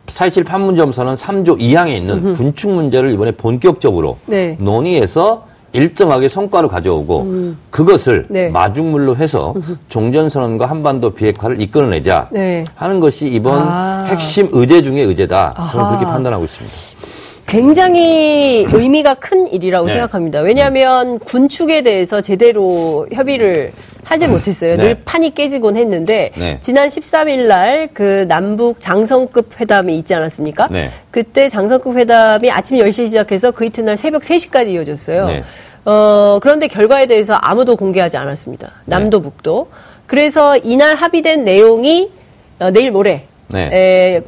4.27 0.06 0.46
판문점 0.46 0.92
선언 0.92 1.16
3조 1.16 1.58
2항에 1.58 1.94
있는 1.94 2.32
군축 2.32 2.70
문제를 2.70 3.12
이번에 3.12 3.32
본격적으로 3.32 4.16
네. 4.24 4.56
논의해서 4.58 5.47
일정하게 5.72 6.28
성과를 6.28 6.68
가져오고 6.68 7.54
그것을 7.70 8.26
네. 8.28 8.48
마중물로 8.50 9.16
해서 9.16 9.54
종전선언과 9.88 10.66
한반도 10.66 11.10
비핵화를 11.10 11.60
이끌어내자 11.60 12.28
네. 12.32 12.64
하는 12.74 13.00
것이 13.00 13.26
이번 13.28 13.58
아. 13.58 14.06
핵심 14.08 14.48
의제 14.52 14.82
중의 14.82 15.04
의제다. 15.04 15.54
저는 15.70 15.84
아하. 15.84 15.88
그렇게 15.90 16.04
판단하고 16.06 16.44
있습니다. 16.44 17.08
굉장히 17.46 18.66
의미가 18.70 19.14
큰 19.14 19.48
일이라고 19.48 19.86
네. 19.86 19.94
생각합니다. 19.94 20.40
왜냐하면 20.40 21.18
군축에 21.20 21.82
대해서 21.82 22.20
제대로 22.20 23.06
협의를 23.10 23.72
하지 24.08 24.26
못했어요. 24.26 24.76
네. 24.76 24.82
늘 24.82 24.94
판이 25.04 25.34
깨지곤 25.34 25.76
했는데 25.76 26.30
네. 26.36 26.58
지난 26.62 26.88
13일 26.88 27.46
날 27.46 27.88
그 27.92 28.26
남북 28.28 28.80
장성급 28.80 29.60
회담이 29.60 29.96
있지 29.98 30.14
않았습니까? 30.14 30.68
네. 30.70 30.90
그때 31.10 31.48
장성급 31.48 31.96
회담이 31.96 32.50
아침 32.50 32.78
10시에 32.78 33.06
시작해서 33.08 33.50
그 33.50 33.64
이튿날 33.64 33.96
새벽 33.96 34.22
3시까지 34.22 34.68
이어졌어요. 34.68 35.26
네. 35.26 35.44
어, 35.84 36.38
그런데 36.42 36.68
결과에 36.68 37.06
대해서 37.06 37.34
아무도 37.34 37.76
공개하지 37.76 38.16
않았습니다. 38.16 38.72
남도 38.84 39.22
북도. 39.22 39.68
그래서 40.06 40.56
이날 40.56 40.94
합의된 40.96 41.44
내용이 41.44 42.10
어, 42.60 42.70
내일 42.70 42.90
모레 42.92 43.26
네. 43.48 43.68
에, 43.72 44.22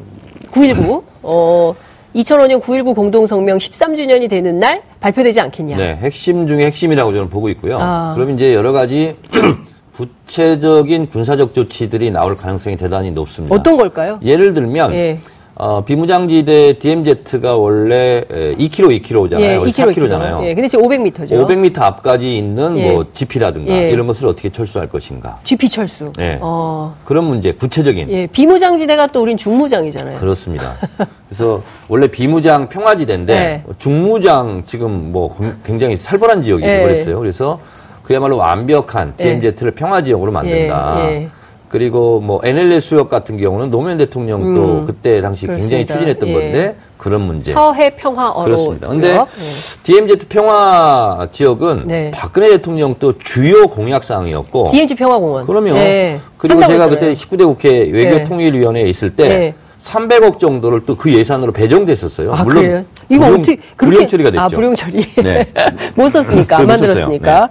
9.19 0.50 1.02
어, 1.22 1.74
2005년 2.14 2.60
9.19 2.60 2.94
공동성명 2.94 3.58
13주년이 3.58 4.28
되는 4.28 4.58
날 4.58 4.82
발표되지 5.00 5.40
않겠냐. 5.40 5.76
네, 5.76 5.96
핵심 5.96 6.46
중에 6.46 6.66
핵심이라고 6.66 7.12
저는 7.12 7.30
보고 7.30 7.48
있고요. 7.50 7.78
아. 7.80 8.14
그럼 8.16 8.34
이제 8.34 8.54
여러 8.54 8.72
가지 8.72 9.16
구체적인 9.94 11.08
군사적 11.10 11.54
조치들이 11.54 12.10
나올 12.10 12.36
가능성이 12.36 12.76
대단히 12.76 13.10
높습니다. 13.10 13.54
어떤 13.54 13.76
걸까요? 13.76 14.18
예를 14.22 14.54
들면 14.54 14.94
예. 14.94 15.20
어, 15.54 15.84
비무장지대 15.84 16.78
DMZ가 16.78 17.56
원래 17.56 18.24
2km, 18.30 19.02
2km잖아요. 19.02 19.40
예, 19.40 19.58
2km, 19.58 19.94
4km잖아요. 19.94 20.44
예, 20.44 20.54
근데 20.54 20.68
지금 20.68 20.86
500m죠. 20.86 21.30
500m 21.30 21.82
앞까지 21.82 22.38
있는 22.38 22.78
예. 22.78 22.90
뭐 22.90 23.04
GP라든가 23.12 23.70
예. 23.70 23.90
이런 23.90 24.06
것을 24.06 24.26
어떻게 24.26 24.48
철수할 24.48 24.88
것인가. 24.88 25.38
GP 25.44 25.68
철수. 25.68 26.12
네. 26.16 26.38
어, 26.40 26.94
그런 27.04 27.24
문제, 27.24 27.52
구체적인. 27.52 28.10
예, 28.10 28.26
비무장지대가 28.28 29.08
또 29.08 29.20
우린 29.20 29.36
중무장이잖아요. 29.36 30.18
그렇습니다. 30.18 30.76
그래서 31.28 31.62
원래 31.88 32.06
비무장 32.06 32.68
평화지대인데 32.68 33.34
네. 33.34 33.64
중무장 33.78 34.62
지금 34.64 35.12
뭐 35.12 35.36
굉장히 35.64 35.96
살벌한 35.96 36.42
지역이 36.42 36.62
예. 36.62 36.76
되버렸어요. 36.78 37.18
그래서 37.18 37.60
그야말로 38.02 38.38
완벽한 38.38 39.14
DMZ를 39.18 39.72
평화지역으로 39.72 40.32
만든다. 40.32 41.08
예, 41.72 41.76
예. 41.76 41.80
그리고 41.80 42.20
뭐 42.20 42.40
NLL 42.42 42.80
수역 42.80 43.08
같은 43.08 43.36
경우는 43.36 43.70
노무현 43.70 43.98
대통령도 43.98 44.62
음, 44.80 44.86
그때 44.86 45.20
당시 45.20 45.46
굉장히 45.46 45.86
그렇습니다. 45.86 45.94
추진했던 45.94 46.28
예. 46.28 46.32
건데 46.32 46.76
그런 46.98 47.22
문제. 47.22 47.52
서해 47.52 47.90
평화 47.96 48.30
어로. 48.30 48.44
그렇습니다. 48.44 48.88
근데 48.88 49.14
예. 49.14 49.26
DMZ 49.84 50.16
평화 50.28 51.28
지역은 51.32 51.84
네. 51.86 52.10
박근혜 52.12 52.50
대통령 52.50 52.94
또 52.98 53.16
주요 53.18 53.68
공약 53.68 54.04
사항이었고 54.04 54.68
DMZ 54.72 54.94
평화 54.96 55.18
공원. 55.18 55.46
그러면 55.46 55.76
예. 55.76 56.20
그리고 56.36 56.60
제가 56.60 56.72
했잖아요. 56.72 56.90
그때 56.98 57.12
19대 57.14 57.44
국회 57.44 57.70
네. 57.70 57.90
외교 57.90 58.24
통일 58.24 58.54
위원회에 58.54 58.84
있을 58.88 59.14
때 59.16 59.28
네. 59.28 59.54
300억 59.82 60.38
정도를 60.38 60.84
또 60.84 60.94
그 60.94 61.10
예산으로 61.10 61.52
배정됐었어요. 61.52 62.34
아, 62.34 62.44
물론 62.44 62.62
그래요? 62.62 62.84
이거 63.08 63.24
불용, 63.24 63.40
어떻게 63.40 63.58
불용 63.78 64.06
처리가 64.08 64.30
됐죠. 64.30 64.42
아, 64.42 64.48
불용 64.48 64.74
처리. 64.74 65.06
네. 65.14 65.46
못 65.96 66.10
썼으니까 66.10 66.58
안. 66.58 66.66
만들었으니까. 66.66 67.48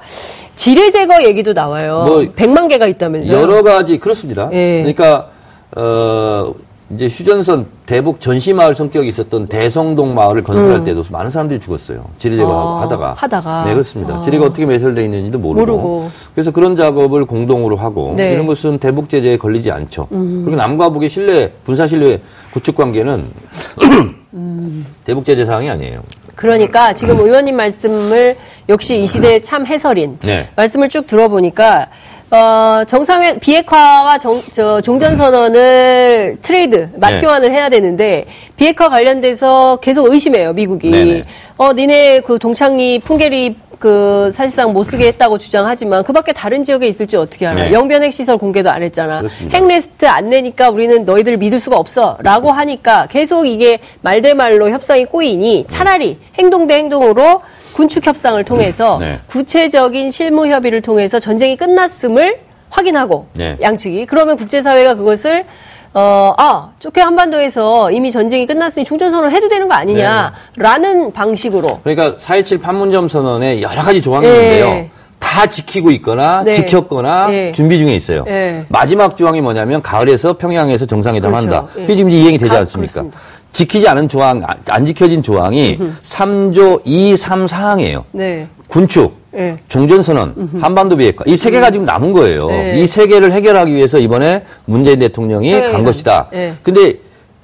지뢰 0.59 0.91
제거 0.91 1.23
얘기도 1.23 1.53
나와요. 1.53 2.03
뭐 2.05 2.17
100만 2.35 2.67
개가 2.67 2.85
있다면서요. 2.85 3.33
여러 3.33 3.63
가지 3.63 3.97
그렇습니다. 3.97 4.49
예. 4.51 4.79
그러니까 4.83 5.29
어 5.77 6.53
이제 6.89 7.07
휴전선 7.07 7.67
대북 7.85 8.19
전시 8.19 8.51
마을 8.51 8.75
성격이 8.75 9.07
있었던 9.07 9.47
대성동 9.47 10.13
마을을 10.15 10.43
건설할 10.43 10.83
때도 10.83 11.05
많은 11.11 11.29
사람들이 11.31 11.61
죽었어요. 11.61 12.03
지뢰 12.17 12.35
제거 12.35 12.49
음. 12.49 12.57
아, 12.57 12.81
하다가. 12.81 13.13
하다가. 13.13 13.63
네, 13.67 13.71
그렇습니다. 13.71 14.17
아. 14.17 14.21
지뢰가 14.21 14.47
어떻게 14.47 14.65
매설되어 14.65 15.05
있는지도 15.05 15.39
모르고. 15.39 15.65
모르고. 15.65 16.11
그래서 16.35 16.51
그런 16.51 16.75
작업을 16.75 17.23
공동으로 17.23 17.77
하고 17.77 18.15
네. 18.17 18.31
음. 18.31 18.33
이런 18.33 18.45
것은 18.45 18.79
대북 18.79 19.09
제재에 19.09 19.37
걸리지 19.37 19.71
않죠. 19.71 20.07
그리고 20.09 20.57
남과 20.57 20.89
북의 20.89 21.09
신뢰, 21.09 21.53
군사 21.65 21.87
신뢰 21.87 22.19
구축 22.51 22.75
관계는 22.75 23.31
음. 24.33 24.85
대북 25.05 25.23
제재 25.23 25.45
사항이 25.45 25.69
아니에요. 25.69 26.01
그러니까 26.39 26.93
지금 26.93 27.19
의원님 27.19 27.55
말씀을 27.57 28.37
역시 28.69 29.03
이 29.03 29.07
시대의 29.07 29.41
참 29.41 29.65
해설인 29.65 30.19
네. 30.21 30.47
말씀을 30.55 30.87
쭉 30.89 31.07
들어보니까 31.07 31.87
어, 32.31 32.83
정상회 32.85 33.39
비핵화와 33.39 34.19
정, 34.19 34.41
저, 34.51 34.79
종전선언을 34.79 36.37
트레이드 36.43 36.89
맞교환을 36.95 37.51
해야 37.51 37.69
되는데 37.69 38.25
비핵화 38.55 38.87
관련돼서 38.87 39.79
계속 39.81 40.13
의심해요 40.13 40.53
미국이 40.53 40.91
네네. 40.91 41.23
어 41.57 41.73
니네 41.73 42.21
그 42.21 42.37
동창리 42.37 42.99
풍계리 42.99 43.55
그 43.79 44.29
사실상 44.33 44.73
못 44.73 44.83
쓰게 44.83 45.07
했다고 45.07 45.37
주장하지만 45.37 46.03
그밖에 46.03 46.33
다른 46.33 46.63
지역에 46.63 46.87
있을지 46.87 47.15
어떻게 47.15 47.47
알아? 47.47 47.63
네. 47.63 47.71
영변 47.71 48.03
핵시설 48.03 48.37
공개도 48.37 48.69
안 48.69 48.83
했잖아. 48.83 49.19
그렇습니다. 49.19 49.57
핵리스트 49.57 50.05
안 50.05 50.29
내니까 50.29 50.69
우리는 50.69 51.05
너희들 51.05 51.37
믿을 51.37 51.61
수가 51.61 51.77
없어라고 51.77 52.51
하니까 52.51 53.07
계속 53.09 53.45
이게 53.47 53.79
말대말로 54.01 54.69
협상이 54.69 55.05
꼬이니 55.05 55.65
차라리 55.69 56.17
행동 56.37 56.67
대 56.67 56.75
행동으로 56.75 57.41
군축 57.73 58.05
협상을 58.05 58.43
통해서 58.43 58.97
네. 58.99 59.19
구체적인 59.27 60.11
실무 60.11 60.47
협의를 60.47 60.81
통해서 60.81 61.19
전쟁이 61.19 61.55
끝났음을 61.57 62.39
확인하고 62.69 63.27
네. 63.33 63.57
양측이 63.61 64.05
그러면 64.05 64.37
국제사회가 64.37 64.95
그것을 64.95 65.45
어, 65.93 66.33
아, 66.37 66.69
좋게 66.79 67.01
한반도에서 67.01 67.89
이미 67.91 68.11
전쟁이 68.11 68.45
끝났으니 68.45 68.85
총전선언을 68.85 69.31
해도 69.35 69.49
되는 69.49 69.67
거 69.67 69.73
아니냐라는 69.73 71.11
방식으로 71.13 71.79
그러니까 71.83 72.17
4.27 72.17 72.61
판문점 72.61 73.07
선언에 73.07 73.61
여러 73.61 73.81
가지 73.81 73.99
조항이 74.01 74.27
있는데요. 74.27 74.65
예. 74.67 74.89
다 75.19 75.47
지키고 75.47 75.89
있거나 75.91 76.43
네. 76.43 76.53
지켰거나 76.53 77.27
예. 77.31 77.51
준비 77.51 77.77
중에 77.79 77.93
있어요. 77.93 78.23
예. 78.27 78.65
마지막 78.69 79.17
조항이 79.17 79.41
뭐냐면 79.41 79.81
가을에서 79.81 80.33
평양에서 80.37 80.85
정상회담 80.85 81.31
그렇죠. 81.31 81.47
한다. 81.55 81.67
예. 81.77 81.81
그게 81.81 81.95
지금 81.95 82.11
이행이 82.11 82.37
되지 82.37 82.51
가- 82.51 82.59
않습니까? 82.59 82.93
그렇습니다. 82.93 83.19
지키지 83.51 83.87
않은 83.89 84.07
조항, 84.07 84.41
안- 84.45 84.57
안 84.67 84.85
지켜진 84.85 85.21
조항이 85.23 85.79
3조 86.05 86.81
2, 86.85 87.17
3 87.17 87.47
사항이에요. 87.47 88.05
네. 88.11 88.47
군축, 88.67 89.13
예. 89.35 89.57
종전선언, 89.67 90.59
한반도 90.61 90.95
비핵화 90.95 91.23
이 91.27 91.35
세 91.35 91.49
개가 91.49 91.71
지금 91.71 91.85
남은 91.85 92.13
거예요. 92.13 92.47
네. 92.47 92.79
이세 92.81 93.07
개를 93.07 93.31
해결하기 93.31 93.73
위해서 93.73 93.97
이번에 93.97 94.43
문재인 94.65 94.99
대통령이 94.99 95.49
평양에 95.51 95.65
간 95.71 95.73
간- 95.77 95.83
것이다. 95.85 96.27
네. 96.31 96.53
근데 96.61 96.95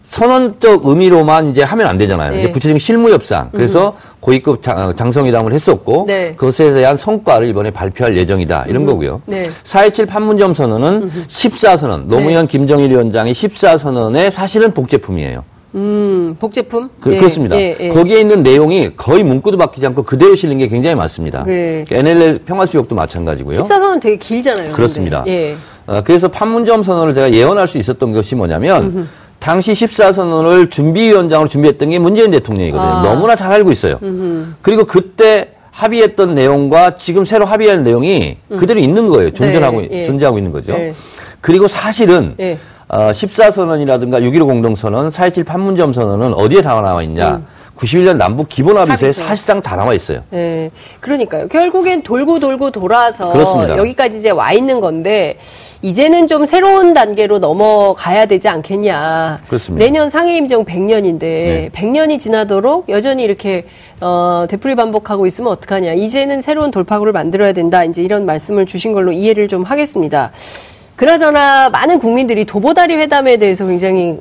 선언적 0.03 0.85
의미로만 0.85 1.47
이제 1.49 1.63
하면 1.63 1.87
안 1.87 1.97
되잖아요. 1.97 2.31
네. 2.31 2.39
이제 2.41 2.49
구체적인 2.51 2.77
실무 2.79 3.09
협상. 3.09 3.49
그래서 3.51 3.97
고위급 4.19 4.61
장, 4.61 4.95
장성회담을 4.95 5.51
했었고 5.51 6.05
네. 6.07 6.35
그것에 6.37 6.73
대한 6.73 6.95
성과를 6.95 7.47
이번에 7.47 7.71
발표할 7.71 8.15
예정이다. 8.15 8.65
이런 8.67 8.85
거고요. 8.85 9.21
네. 9.25 9.43
4.27 9.63 10.07
판문점 10.07 10.53
선언은 10.53 11.09
14선언, 11.27 12.05
노무현 12.05 12.45
김정일 12.47 12.91
위원장의 12.91 13.33
14선언의 13.33 14.29
사실은 14.29 14.71
복제품이에요. 14.75 15.43
음, 15.75 16.35
복제품? 16.39 16.89
그, 17.01 17.13
예, 17.13 17.19
렇습니다 17.19 17.57
예, 17.57 17.75
예. 17.79 17.89
거기에 17.89 18.21
있는 18.21 18.43
내용이 18.43 18.95
거의 18.95 19.23
문구도 19.23 19.57
바뀌지 19.57 19.85
않고 19.87 20.03
그대로 20.03 20.35
실린 20.35 20.57
게 20.57 20.67
굉장히 20.67 20.95
많습니다. 20.95 21.43
네. 21.43 21.85
NLL 21.89 22.39
평화수역도 22.45 22.95
마찬가지고요. 22.95 23.61
14선은 23.61 24.01
되게 24.01 24.17
길잖아요. 24.17 24.73
그렇습니다. 24.73 25.25
어, 25.87 26.01
그래서 26.03 26.29
판문점 26.29 26.81
선언을 26.83 27.13
제가 27.13 27.31
예언할 27.31 27.67
수 27.67 27.77
있었던 27.77 28.11
것이 28.13 28.35
뭐냐면 28.35 29.07
당시 29.39 29.73
14선언을 29.73 30.71
준비위원장으로 30.71 31.49
준비했던 31.49 31.89
게 31.89 31.99
문재인 31.99 32.31
대통령이거든요. 32.31 32.89
아. 32.89 33.01
너무나 33.03 33.35
잘 33.35 33.51
알고 33.51 33.71
있어요. 33.71 33.99
그리고 34.61 34.85
그때 34.85 35.49
합의했던 35.75 36.35
내용과 36.35 36.95
지금 36.95 37.25
새로 37.25 37.45
합의할 37.45 37.83
내용이 37.83 38.37
그대로 38.57 38.79
있는 38.79 39.07
거예요. 39.07 39.31
존재하고, 39.31 39.81
네, 39.81 39.89
예. 39.91 40.05
존재하고 40.05 40.37
있는 40.37 40.53
거죠. 40.53 40.71
예. 40.71 40.93
그리고 41.41 41.67
사실은 41.67 42.33
예. 42.39 42.57
어, 42.87 43.11
14선언이라든가 43.11 44.21
6.15 44.21 44.45
공동선언, 44.45 45.09
4.27 45.09 45.45
판문점 45.45 45.93
선언은 45.93 46.33
어디에 46.33 46.61
다 46.61 46.79
나와 46.81 47.01
있냐. 47.03 47.41
91년 47.77 48.15
남북 48.15 48.47
기본합의서에 48.47 49.07
합의서. 49.09 49.23
사실상 49.25 49.61
다 49.61 49.75
나와 49.75 49.93
있어요. 49.93 50.21
예. 50.33 50.71
그러니까요. 51.01 51.49
결국엔 51.49 52.03
돌고 52.03 52.39
돌고 52.39 52.71
돌아서 52.71 53.33
그렇습니다. 53.33 53.75
여기까지 53.77 54.19
이제 54.19 54.29
와 54.31 54.53
있는 54.53 54.79
건데 54.79 55.37
이제는 55.81 56.27
좀 56.27 56.45
새로운 56.45 56.93
단계로 56.93 57.39
넘어가야 57.39 58.27
되지 58.27 58.47
않겠냐. 58.47 59.41
그렇습니다. 59.47 59.83
내년 59.85 60.09
상해임정 60.09 60.63
100년인데 60.63 61.19
네. 61.19 61.69
100년이 61.73 62.17
지나도록 62.17 62.87
여전히 62.87 63.23
이렇게 63.23 63.65
어, 63.99 64.45
되풀이 64.49 64.75
반복하고 64.75 65.27
있으면 65.27 65.51
어떡하냐. 65.51 65.93
이제는 65.95 66.41
새로운 66.41 66.71
돌파구를 66.71 67.11
만들어야 67.11 67.51
된다. 67.51 67.83
이제 67.83 68.01
이런 68.01 68.25
말씀을 68.25 68.65
주신 68.65 68.93
걸로 68.93 69.11
이해를 69.11 69.49
좀 69.49 69.63
하겠습니다. 69.63 70.31
그나저나 70.95 71.69
많은 71.69 71.99
국민들이 71.99 72.45
도보다리 72.45 72.95
회담에 72.95 73.37
대해서 73.37 73.65
굉장히 73.65 74.17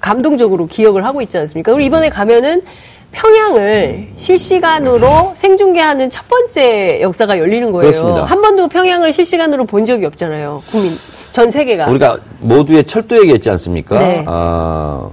감동적으로 0.00 0.66
기억을 0.66 1.04
하고 1.04 1.22
있지 1.22 1.38
않습니까? 1.38 1.72
그리고 1.72 1.86
이번에 1.86 2.08
가면은 2.10 2.62
평양을 3.12 4.08
실시간으로 4.16 5.32
생중계하는 5.36 6.10
첫 6.10 6.28
번째 6.28 7.00
역사가 7.00 7.38
열리는 7.38 7.70
거예요. 7.72 7.90
그렇습니다. 7.90 8.24
한 8.24 8.42
번도 8.42 8.68
평양을 8.68 9.12
실시간으로 9.12 9.64
본 9.64 9.84
적이 9.84 10.06
없잖아요. 10.06 10.62
국민 10.70 10.98
전 11.30 11.50
세계가. 11.50 11.88
우리가 11.88 12.18
모두의 12.40 12.84
철도 12.84 13.16
얘기했지 13.18 13.48
않습니까? 13.50 13.98
네. 13.98 14.24
어, 14.26 15.12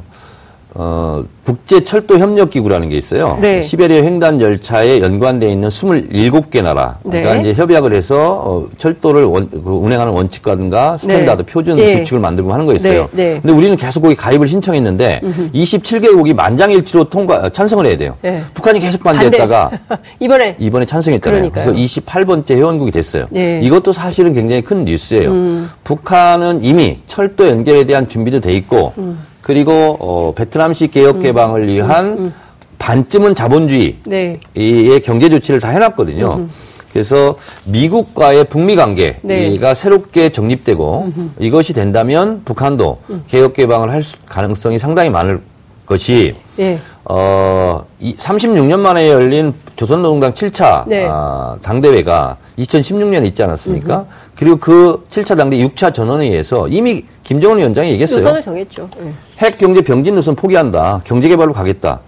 어, 0.75 1.23
국제 1.45 1.83
철도 1.83 2.17
협력 2.17 2.49
기구라는 2.49 2.89
게 2.89 2.97
있어요. 2.97 3.37
네. 3.39 3.61
시베리아 3.61 4.01
횡단 4.01 4.41
열차에 4.41 5.01
연관되어 5.01 5.49
있는 5.49 5.69
27개 5.69 6.63
나라. 6.63 6.95
그러니까 7.03 7.33
네. 7.35 7.41
이제 7.41 7.53
협약을 7.53 7.93
해서 7.93 8.41
어, 8.43 8.65
철도를 8.79 9.25
원- 9.25 9.49
그 9.51 9.59
운행하는 9.69 10.13
원칙과든가 10.13 10.97
스탠다드, 10.97 11.43
네. 11.45 11.51
표준 11.51 11.77
예. 11.77 11.99
규칙을 11.99 12.19
만들고 12.19 12.51
하는 12.51 12.65
거 12.65 12.73
있어요. 12.73 13.07
네, 13.11 13.33
네. 13.33 13.39
근데 13.41 13.53
우리는 13.53 13.75
계속 13.75 14.01
거기 14.01 14.15
가입을 14.15 14.47
신청했는데 14.47 15.21
27개국이 15.53 16.33
만장일치로 16.33 17.03
통과, 17.05 17.35
어, 17.37 17.49
찬성을 17.49 17.85
해야 17.85 17.97
돼요. 17.97 18.15
네. 18.21 18.41
북한이 18.55 18.79
계속 18.79 19.03
반대했다가 19.03 19.69
이번에 20.19 20.55
이번에 20.59 20.85
찬성했잖아요. 20.85 21.49
그러니까요. 21.51 21.73
그래서 21.73 22.01
28번째 22.01 22.51
회원국이 22.55 22.91
됐어요. 22.91 23.25
네. 23.29 23.59
음. 23.59 23.63
이것도 23.63 23.93
사실은 23.93 24.33
굉장히 24.33 24.61
큰 24.63 24.85
뉴스예요. 24.85 25.67
북한은 25.83 26.63
이미 26.63 26.99
철도 27.05 27.47
연결에 27.47 27.83
대한 27.85 28.07
준비도 28.07 28.39
돼 28.39 28.53
있고, 28.53 28.93
음. 28.97 29.19
그리고 29.53 29.97
어, 29.99 30.33
베트남식 30.33 30.91
개혁 30.91 31.19
개방을 31.21 31.67
위한 31.67 32.33
반쯤은 32.79 33.35
자본주의 33.35 33.97
네. 34.05 34.39
의 34.55 35.01
경제 35.01 35.29
조치를 35.29 35.59
다 35.59 35.69
해놨거든요. 35.69 36.47
그래서 36.91 37.35
미국과의 37.65 38.45
북미 38.45 38.75
관계가 38.75 39.19
네. 39.23 39.73
새롭게 39.75 40.29
정립되고 40.29 41.11
이것이 41.39 41.73
된다면 41.73 42.41
북한도 42.45 42.99
음. 43.09 43.23
개혁 43.27 43.53
개방을 43.53 43.91
할 43.91 44.03
수- 44.03 44.17
가능성이 44.25 44.79
상당히 44.79 45.09
많을 45.09 45.41
것이 45.85 46.35
예. 46.59 46.79
어, 47.05 47.83
이 47.99 48.15
36년 48.15 48.79
만에 48.79 49.09
열린 49.09 49.53
조선노동당 49.75 50.33
7차 50.33 50.87
네. 50.87 51.05
아, 51.09 51.57
당대회가 51.61 52.37
2016년에 52.59 53.25
있지 53.27 53.43
않았습니까? 53.43 54.05
그리고 54.37 54.57
그 54.57 55.05
7차 55.09 55.35
당대 55.35 55.57
6차 55.57 55.93
전원회의에서 55.93 56.67
이미 56.69 57.03
김정은 57.23 57.57
위원장이 57.57 57.89
얘기했어요. 57.91 58.19
노선을 58.19 58.41
정했죠. 58.41 58.87
예. 59.43 59.47
핵 59.47 59.57
경제 59.57 59.81
병진 59.81 60.15
노선 60.15 60.35
포기한다. 60.35 61.01
경제 61.03 61.27
개발로 61.27 61.53
가겠다. 61.53 61.99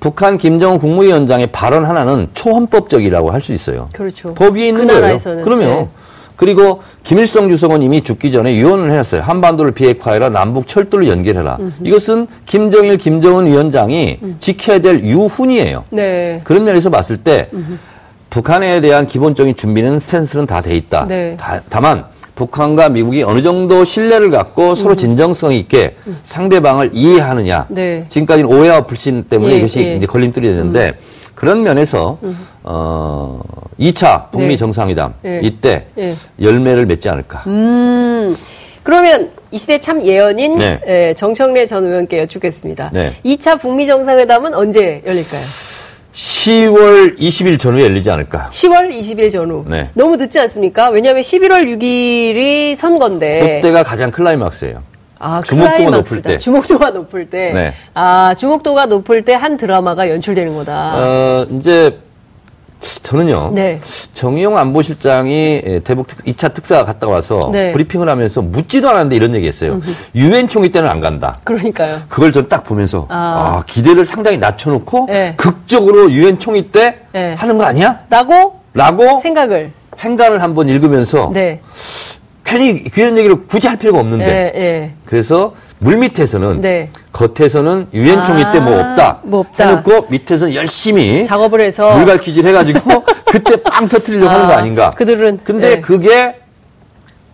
북한 0.00 0.36
김정은 0.38 0.78
국무위원장의 0.78 1.48
발언 1.48 1.84
하나는 1.84 2.28
초헌법적이라고 2.34 3.30
할 3.30 3.40
수 3.40 3.52
있어요. 3.52 3.88
그렇죠. 3.92 4.34
법 4.34 4.56
위에 4.56 4.68
있는 4.68 4.86
그 4.86 5.00
거예요. 5.00 5.18
그러면 5.44 5.68
네. 5.68 5.88
그리고 6.34 6.82
김일성 7.04 7.48
주석은 7.48 7.82
이미 7.82 8.02
죽기 8.02 8.32
전에 8.32 8.56
유언을 8.56 8.90
해놨어요. 8.90 9.20
한반도를 9.20 9.72
비핵화해라, 9.72 10.30
남북 10.30 10.66
철도를 10.66 11.06
연결해라. 11.06 11.58
이것은 11.84 12.26
김정일, 12.46 12.98
김정은 12.98 13.46
위원장이 13.46 14.18
지켜야 14.40 14.80
될 14.80 15.04
유훈이에요. 15.04 15.84
네. 15.90 16.40
그런 16.42 16.64
면에서 16.64 16.90
봤을 16.90 17.18
때 17.18 17.48
북한에 18.30 18.80
대한 18.80 19.06
기본적인 19.06 19.54
준비는 19.54 20.00
스탠스는 20.00 20.46
다 20.46 20.62
돼 20.62 20.74
있다. 20.74 21.04
네. 21.06 21.36
다, 21.36 21.80
만 21.80 22.04
북한과 22.46 22.88
미국이 22.88 23.22
어느 23.22 23.40
정도 23.42 23.84
신뢰를 23.84 24.30
갖고 24.30 24.70
음. 24.70 24.74
서로 24.74 24.96
진정성 24.96 25.52
있게 25.52 25.94
상대방을 26.24 26.90
이해하느냐. 26.92 27.66
네. 27.68 28.04
지금까지는 28.08 28.50
오해와 28.50 28.82
불신 28.82 29.24
때문에 29.24 29.54
예, 29.54 29.58
이것이 29.58 29.80
예. 29.80 29.96
이제 29.96 30.06
걸림돌이 30.06 30.48
됐는데 30.48 30.92
그런 31.36 31.62
면에서 31.62 32.18
어 32.64 33.40
2차 33.78 34.30
북미 34.30 34.48
네. 34.48 34.56
정상회담 34.56 35.14
예. 35.24 35.40
이때 35.42 35.86
예. 35.98 36.14
열매를 36.40 36.86
맺지 36.86 37.08
않을까. 37.08 37.44
음. 37.46 38.36
그러면 38.82 39.30
이 39.52 39.58
시대 39.58 39.78
참 39.78 40.02
예언인 40.04 40.58
네. 40.58 40.80
예, 40.88 41.14
정청래 41.14 41.66
전 41.66 41.86
의원께 41.86 42.18
여쭙겠습니다. 42.22 42.90
네. 42.92 43.12
2차 43.24 43.60
북미 43.60 43.86
정상회담은 43.86 44.54
언제 44.54 45.00
열릴까요? 45.06 45.44
10월 46.12 47.18
20일 47.18 47.58
전후에 47.58 47.84
열리지 47.84 48.10
않을까. 48.10 48.50
10월 48.52 48.90
20일 48.92 49.32
전후. 49.32 49.64
네. 49.66 49.88
너무 49.94 50.16
늦지 50.16 50.38
않습니까? 50.40 50.90
왜냐하면 50.90 51.22
11월 51.22 51.64
6일이 51.78 52.76
선거인데. 52.76 53.60
그때가 53.62 53.82
가장 53.82 54.10
클라이막스예요. 54.10 54.82
아, 55.18 55.40
주목도가. 55.44 55.90
높을 55.90 56.20
때. 56.22 56.38
주목도가 56.38 56.90
높을 56.90 57.30
때. 57.30 57.52
네. 57.54 57.74
아, 57.94 58.34
주목도가 58.36 58.86
높을 58.86 59.24
때 59.24 59.34
한 59.34 59.56
드라마가 59.56 60.08
연출되는 60.10 60.54
거다. 60.54 60.92
어 60.96 61.46
이제 61.58 61.98
저는요. 63.02 63.52
네. 63.54 63.80
정의용 64.14 64.56
안보실장이 64.56 65.62
예, 65.64 65.80
대북 65.80 66.06
특, 66.06 66.24
2차 66.24 66.52
특사 66.54 66.84
갔다 66.84 67.06
와서 67.06 67.50
네. 67.52 67.72
브리핑을 67.72 68.08
하면서 68.08 68.42
묻지도 68.42 68.88
않았는데 68.88 69.16
이런 69.16 69.34
얘기 69.34 69.46
했어요. 69.46 69.80
유엔 70.14 70.48
총회 70.48 70.68
때는 70.68 70.88
안 70.88 71.00
간다. 71.00 71.38
그러니까요. 71.44 72.02
그걸 72.08 72.32
전딱 72.32 72.64
보면서 72.64 73.06
아. 73.08 73.58
아, 73.60 73.64
기대를 73.66 74.06
상당히 74.06 74.38
낮춰놓고 74.38 75.06
네. 75.08 75.34
극적으로 75.36 76.10
유엔 76.10 76.38
총회 76.38 76.68
때 76.70 77.00
네. 77.12 77.34
하는 77.34 77.58
거 77.58 77.64
아니야? 77.64 78.00
라고 78.10 78.60
라고 78.74 79.20
생각을. 79.20 79.72
행간을 79.98 80.42
한번 80.42 80.68
읽으면서 80.68 81.30
네. 81.32 81.60
괜히 82.44 82.84
그런 82.84 83.16
얘기를 83.18 83.46
굳이 83.46 83.68
할 83.68 83.78
필요가 83.78 84.00
없는데 84.00 84.52
예, 84.56 84.60
예. 84.60 84.90
그래서 85.04 85.54
물 85.82 85.96
밑에서는 85.96 86.60
네. 86.60 86.90
겉에서는 87.12 87.88
유엔 87.92 88.22
총회 88.24 88.44
때뭐 88.52 88.78
아, 88.78 88.90
없다, 88.90 89.18
뭐 89.24 89.40
없다. 89.40 89.68
해놓고 89.68 90.06
밑에서는 90.10 90.54
열심히 90.54 91.24
작업을 91.24 91.60
해서. 91.60 91.96
물갈퀴질 91.96 92.46
해가지고 92.46 93.04
그때 93.26 93.56
빵 93.56 93.88
터트리려고 93.88 94.30
하는 94.30 94.46
거 94.46 94.52
아, 94.52 94.58
아닌가? 94.58 94.90
그들은. 94.92 95.40
근데 95.42 95.76
네. 95.76 95.80
그게 95.80 96.36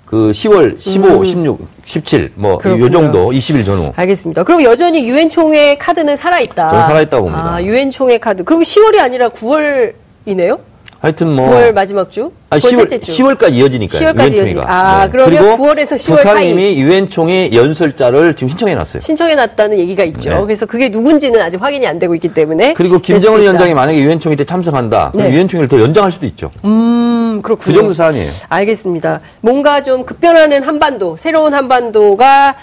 그 0.07 0.31
10월 0.31 0.81
15, 0.81 1.25
16, 1.25 1.69
17, 1.85 2.33
뭐, 2.37 2.59
요. 2.65 2.91
정도, 2.91 3.31
20일 3.31 3.67
전후. 3.67 3.93
알겠습니다. 3.95 4.43
그럼 4.43 4.63
여전히 4.63 5.07
유엔 5.07 5.29
총회 5.29 5.77
카드는 5.77 6.17
살아있다. 6.17 6.71
저는 6.71 6.85
살아있다고 6.85 7.25
봅니다. 7.25 7.55
아, 7.57 7.63
유엔 7.63 7.91
총회 7.91 8.17
카드. 8.17 8.43
그럼 8.43 8.63
10월이 8.63 8.99
아니라 9.01 9.29
9월이네요? 9.29 10.59
하여튼 11.01 11.29
뭐. 11.37 11.49
9월 11.49 11.73
마지막 11.73 12.11
주? 12.11 12.33
아니, 12.51 12.61
9월 12.61 12.73
10월, 12.73 12.91
셋째 12.91 12.99
주. 13.01 13.13
10월까지 13.13 13.53
이어지니까요. 13.53 14.01
10월까지 14.01 14.33
유엔 14.33 14.37
이어지니까. 14.37 14.65
아, 14.67 15.09
그러면 15.09 15.39
그리고 15.39 15.57
9월에서 15.57 15.93
10월 15.95 16.17
북한이 16.19 16.25
사이. 16.25 16.51
이미 16.51 16.81
유엔 16.81 17.09
총회 17.09 17.53
연설자를 17.53 18.35
지금 18.35 18.49
신청해 18.49 18.75
놨어요. 18.75 19.01
신청해 19.01 19.37
놨다는 19.37 19.79
얘기가 19.79 20.03
있죠. 20.05 20.31
네. 20.31 20.41
그래서 20.43 20.67
그게 20.67 20.89
누군지는 20.89 21.41
아직 21.41 21.63
확인이 21.63 21.87
안 21.87 22.01
되고 22.01 22.15
있기 22.17 22.35
때문에. 22.35 22.75
그리고 22.75 22.95
될 22.95 23.03
김정은. 23.17 23.41
위원장이 23.43 23.75
만약에 23.75 23.99
유엔 24.01 24.19
총회 24.19 24.35
때 24.35 24.45
참석한다. 24.45 25.13
그럼 25.13 25.29
네. 25.29 25.35
유엔 25.35 25.47
총회를 25.47 25.69
더 25.69 25.81
연장할 25.81 26.11
수도 26.11 26.27
있죠. 26.27 26.51
음, 26.65 27.41
그렇군요. 27.43 27.65
그 27.65 27.79
정도 27.79 27.95
사안이에요. 27.95 28.31
알겠습니다. 28.49 29.21
뭔가 29.41 29.81
좀 29.81 30.05
급변하는 30.05 30.65
한반도, 30.65 31.17
새로운 31.17 31.55
한반도가 31.55 32.57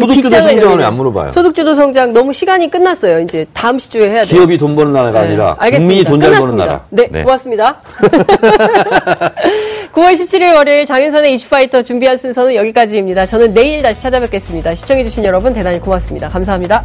소득주도. 0.00 0.74
왜안 0.76 0.94
물어봐요? 0.94 1.28
소득주도 1.30 1.74
성장 1.74 2.12
너무 2.12 2.32
시간이 2.32 2.70
끝났어요. 2.70 3.20
이제 3.20 3.46
다음 3.52 3.78
시주에 3.78 4.08
해야 4.10 4.24
돼요. 4.24 4.38
기업이 4.38 4.58
돈 4.58 4.74
버는 4.76 4.92
나라가 4.92 5.20
네, 5.22 5.26
아니라 5.28 5.56
알겠습니다. 5.58 5.78
국민이 5.78 6.04
돈 6.04 6.20
잘 6.20 6.40
버는. 6.40 6.56
나라. 6.56 6.84
네, 6.90 7.06
고맙습니다. 7.22 7.76
9월 9.94 10.14
17일 10.14 10.54
월요일 10.56 10.86
장윤선의 10.86 11.34
이슈파이터 11.34 11.82
준비한 11.82 12.18
순서는 12.18 12.54
여기까지입니다. 12.56 13.26
저는 13.26 13.54
내일 13.54 13.80
다시 13.82 14.02
찾아뵙겠습니다. 14.02 14.74
시청해주신 14.74 15.24
여러분 15.24 15.54
대단히 15.54 15.78
고맙습니다. 15.80 16.28
감사합니다. 16.28 16.84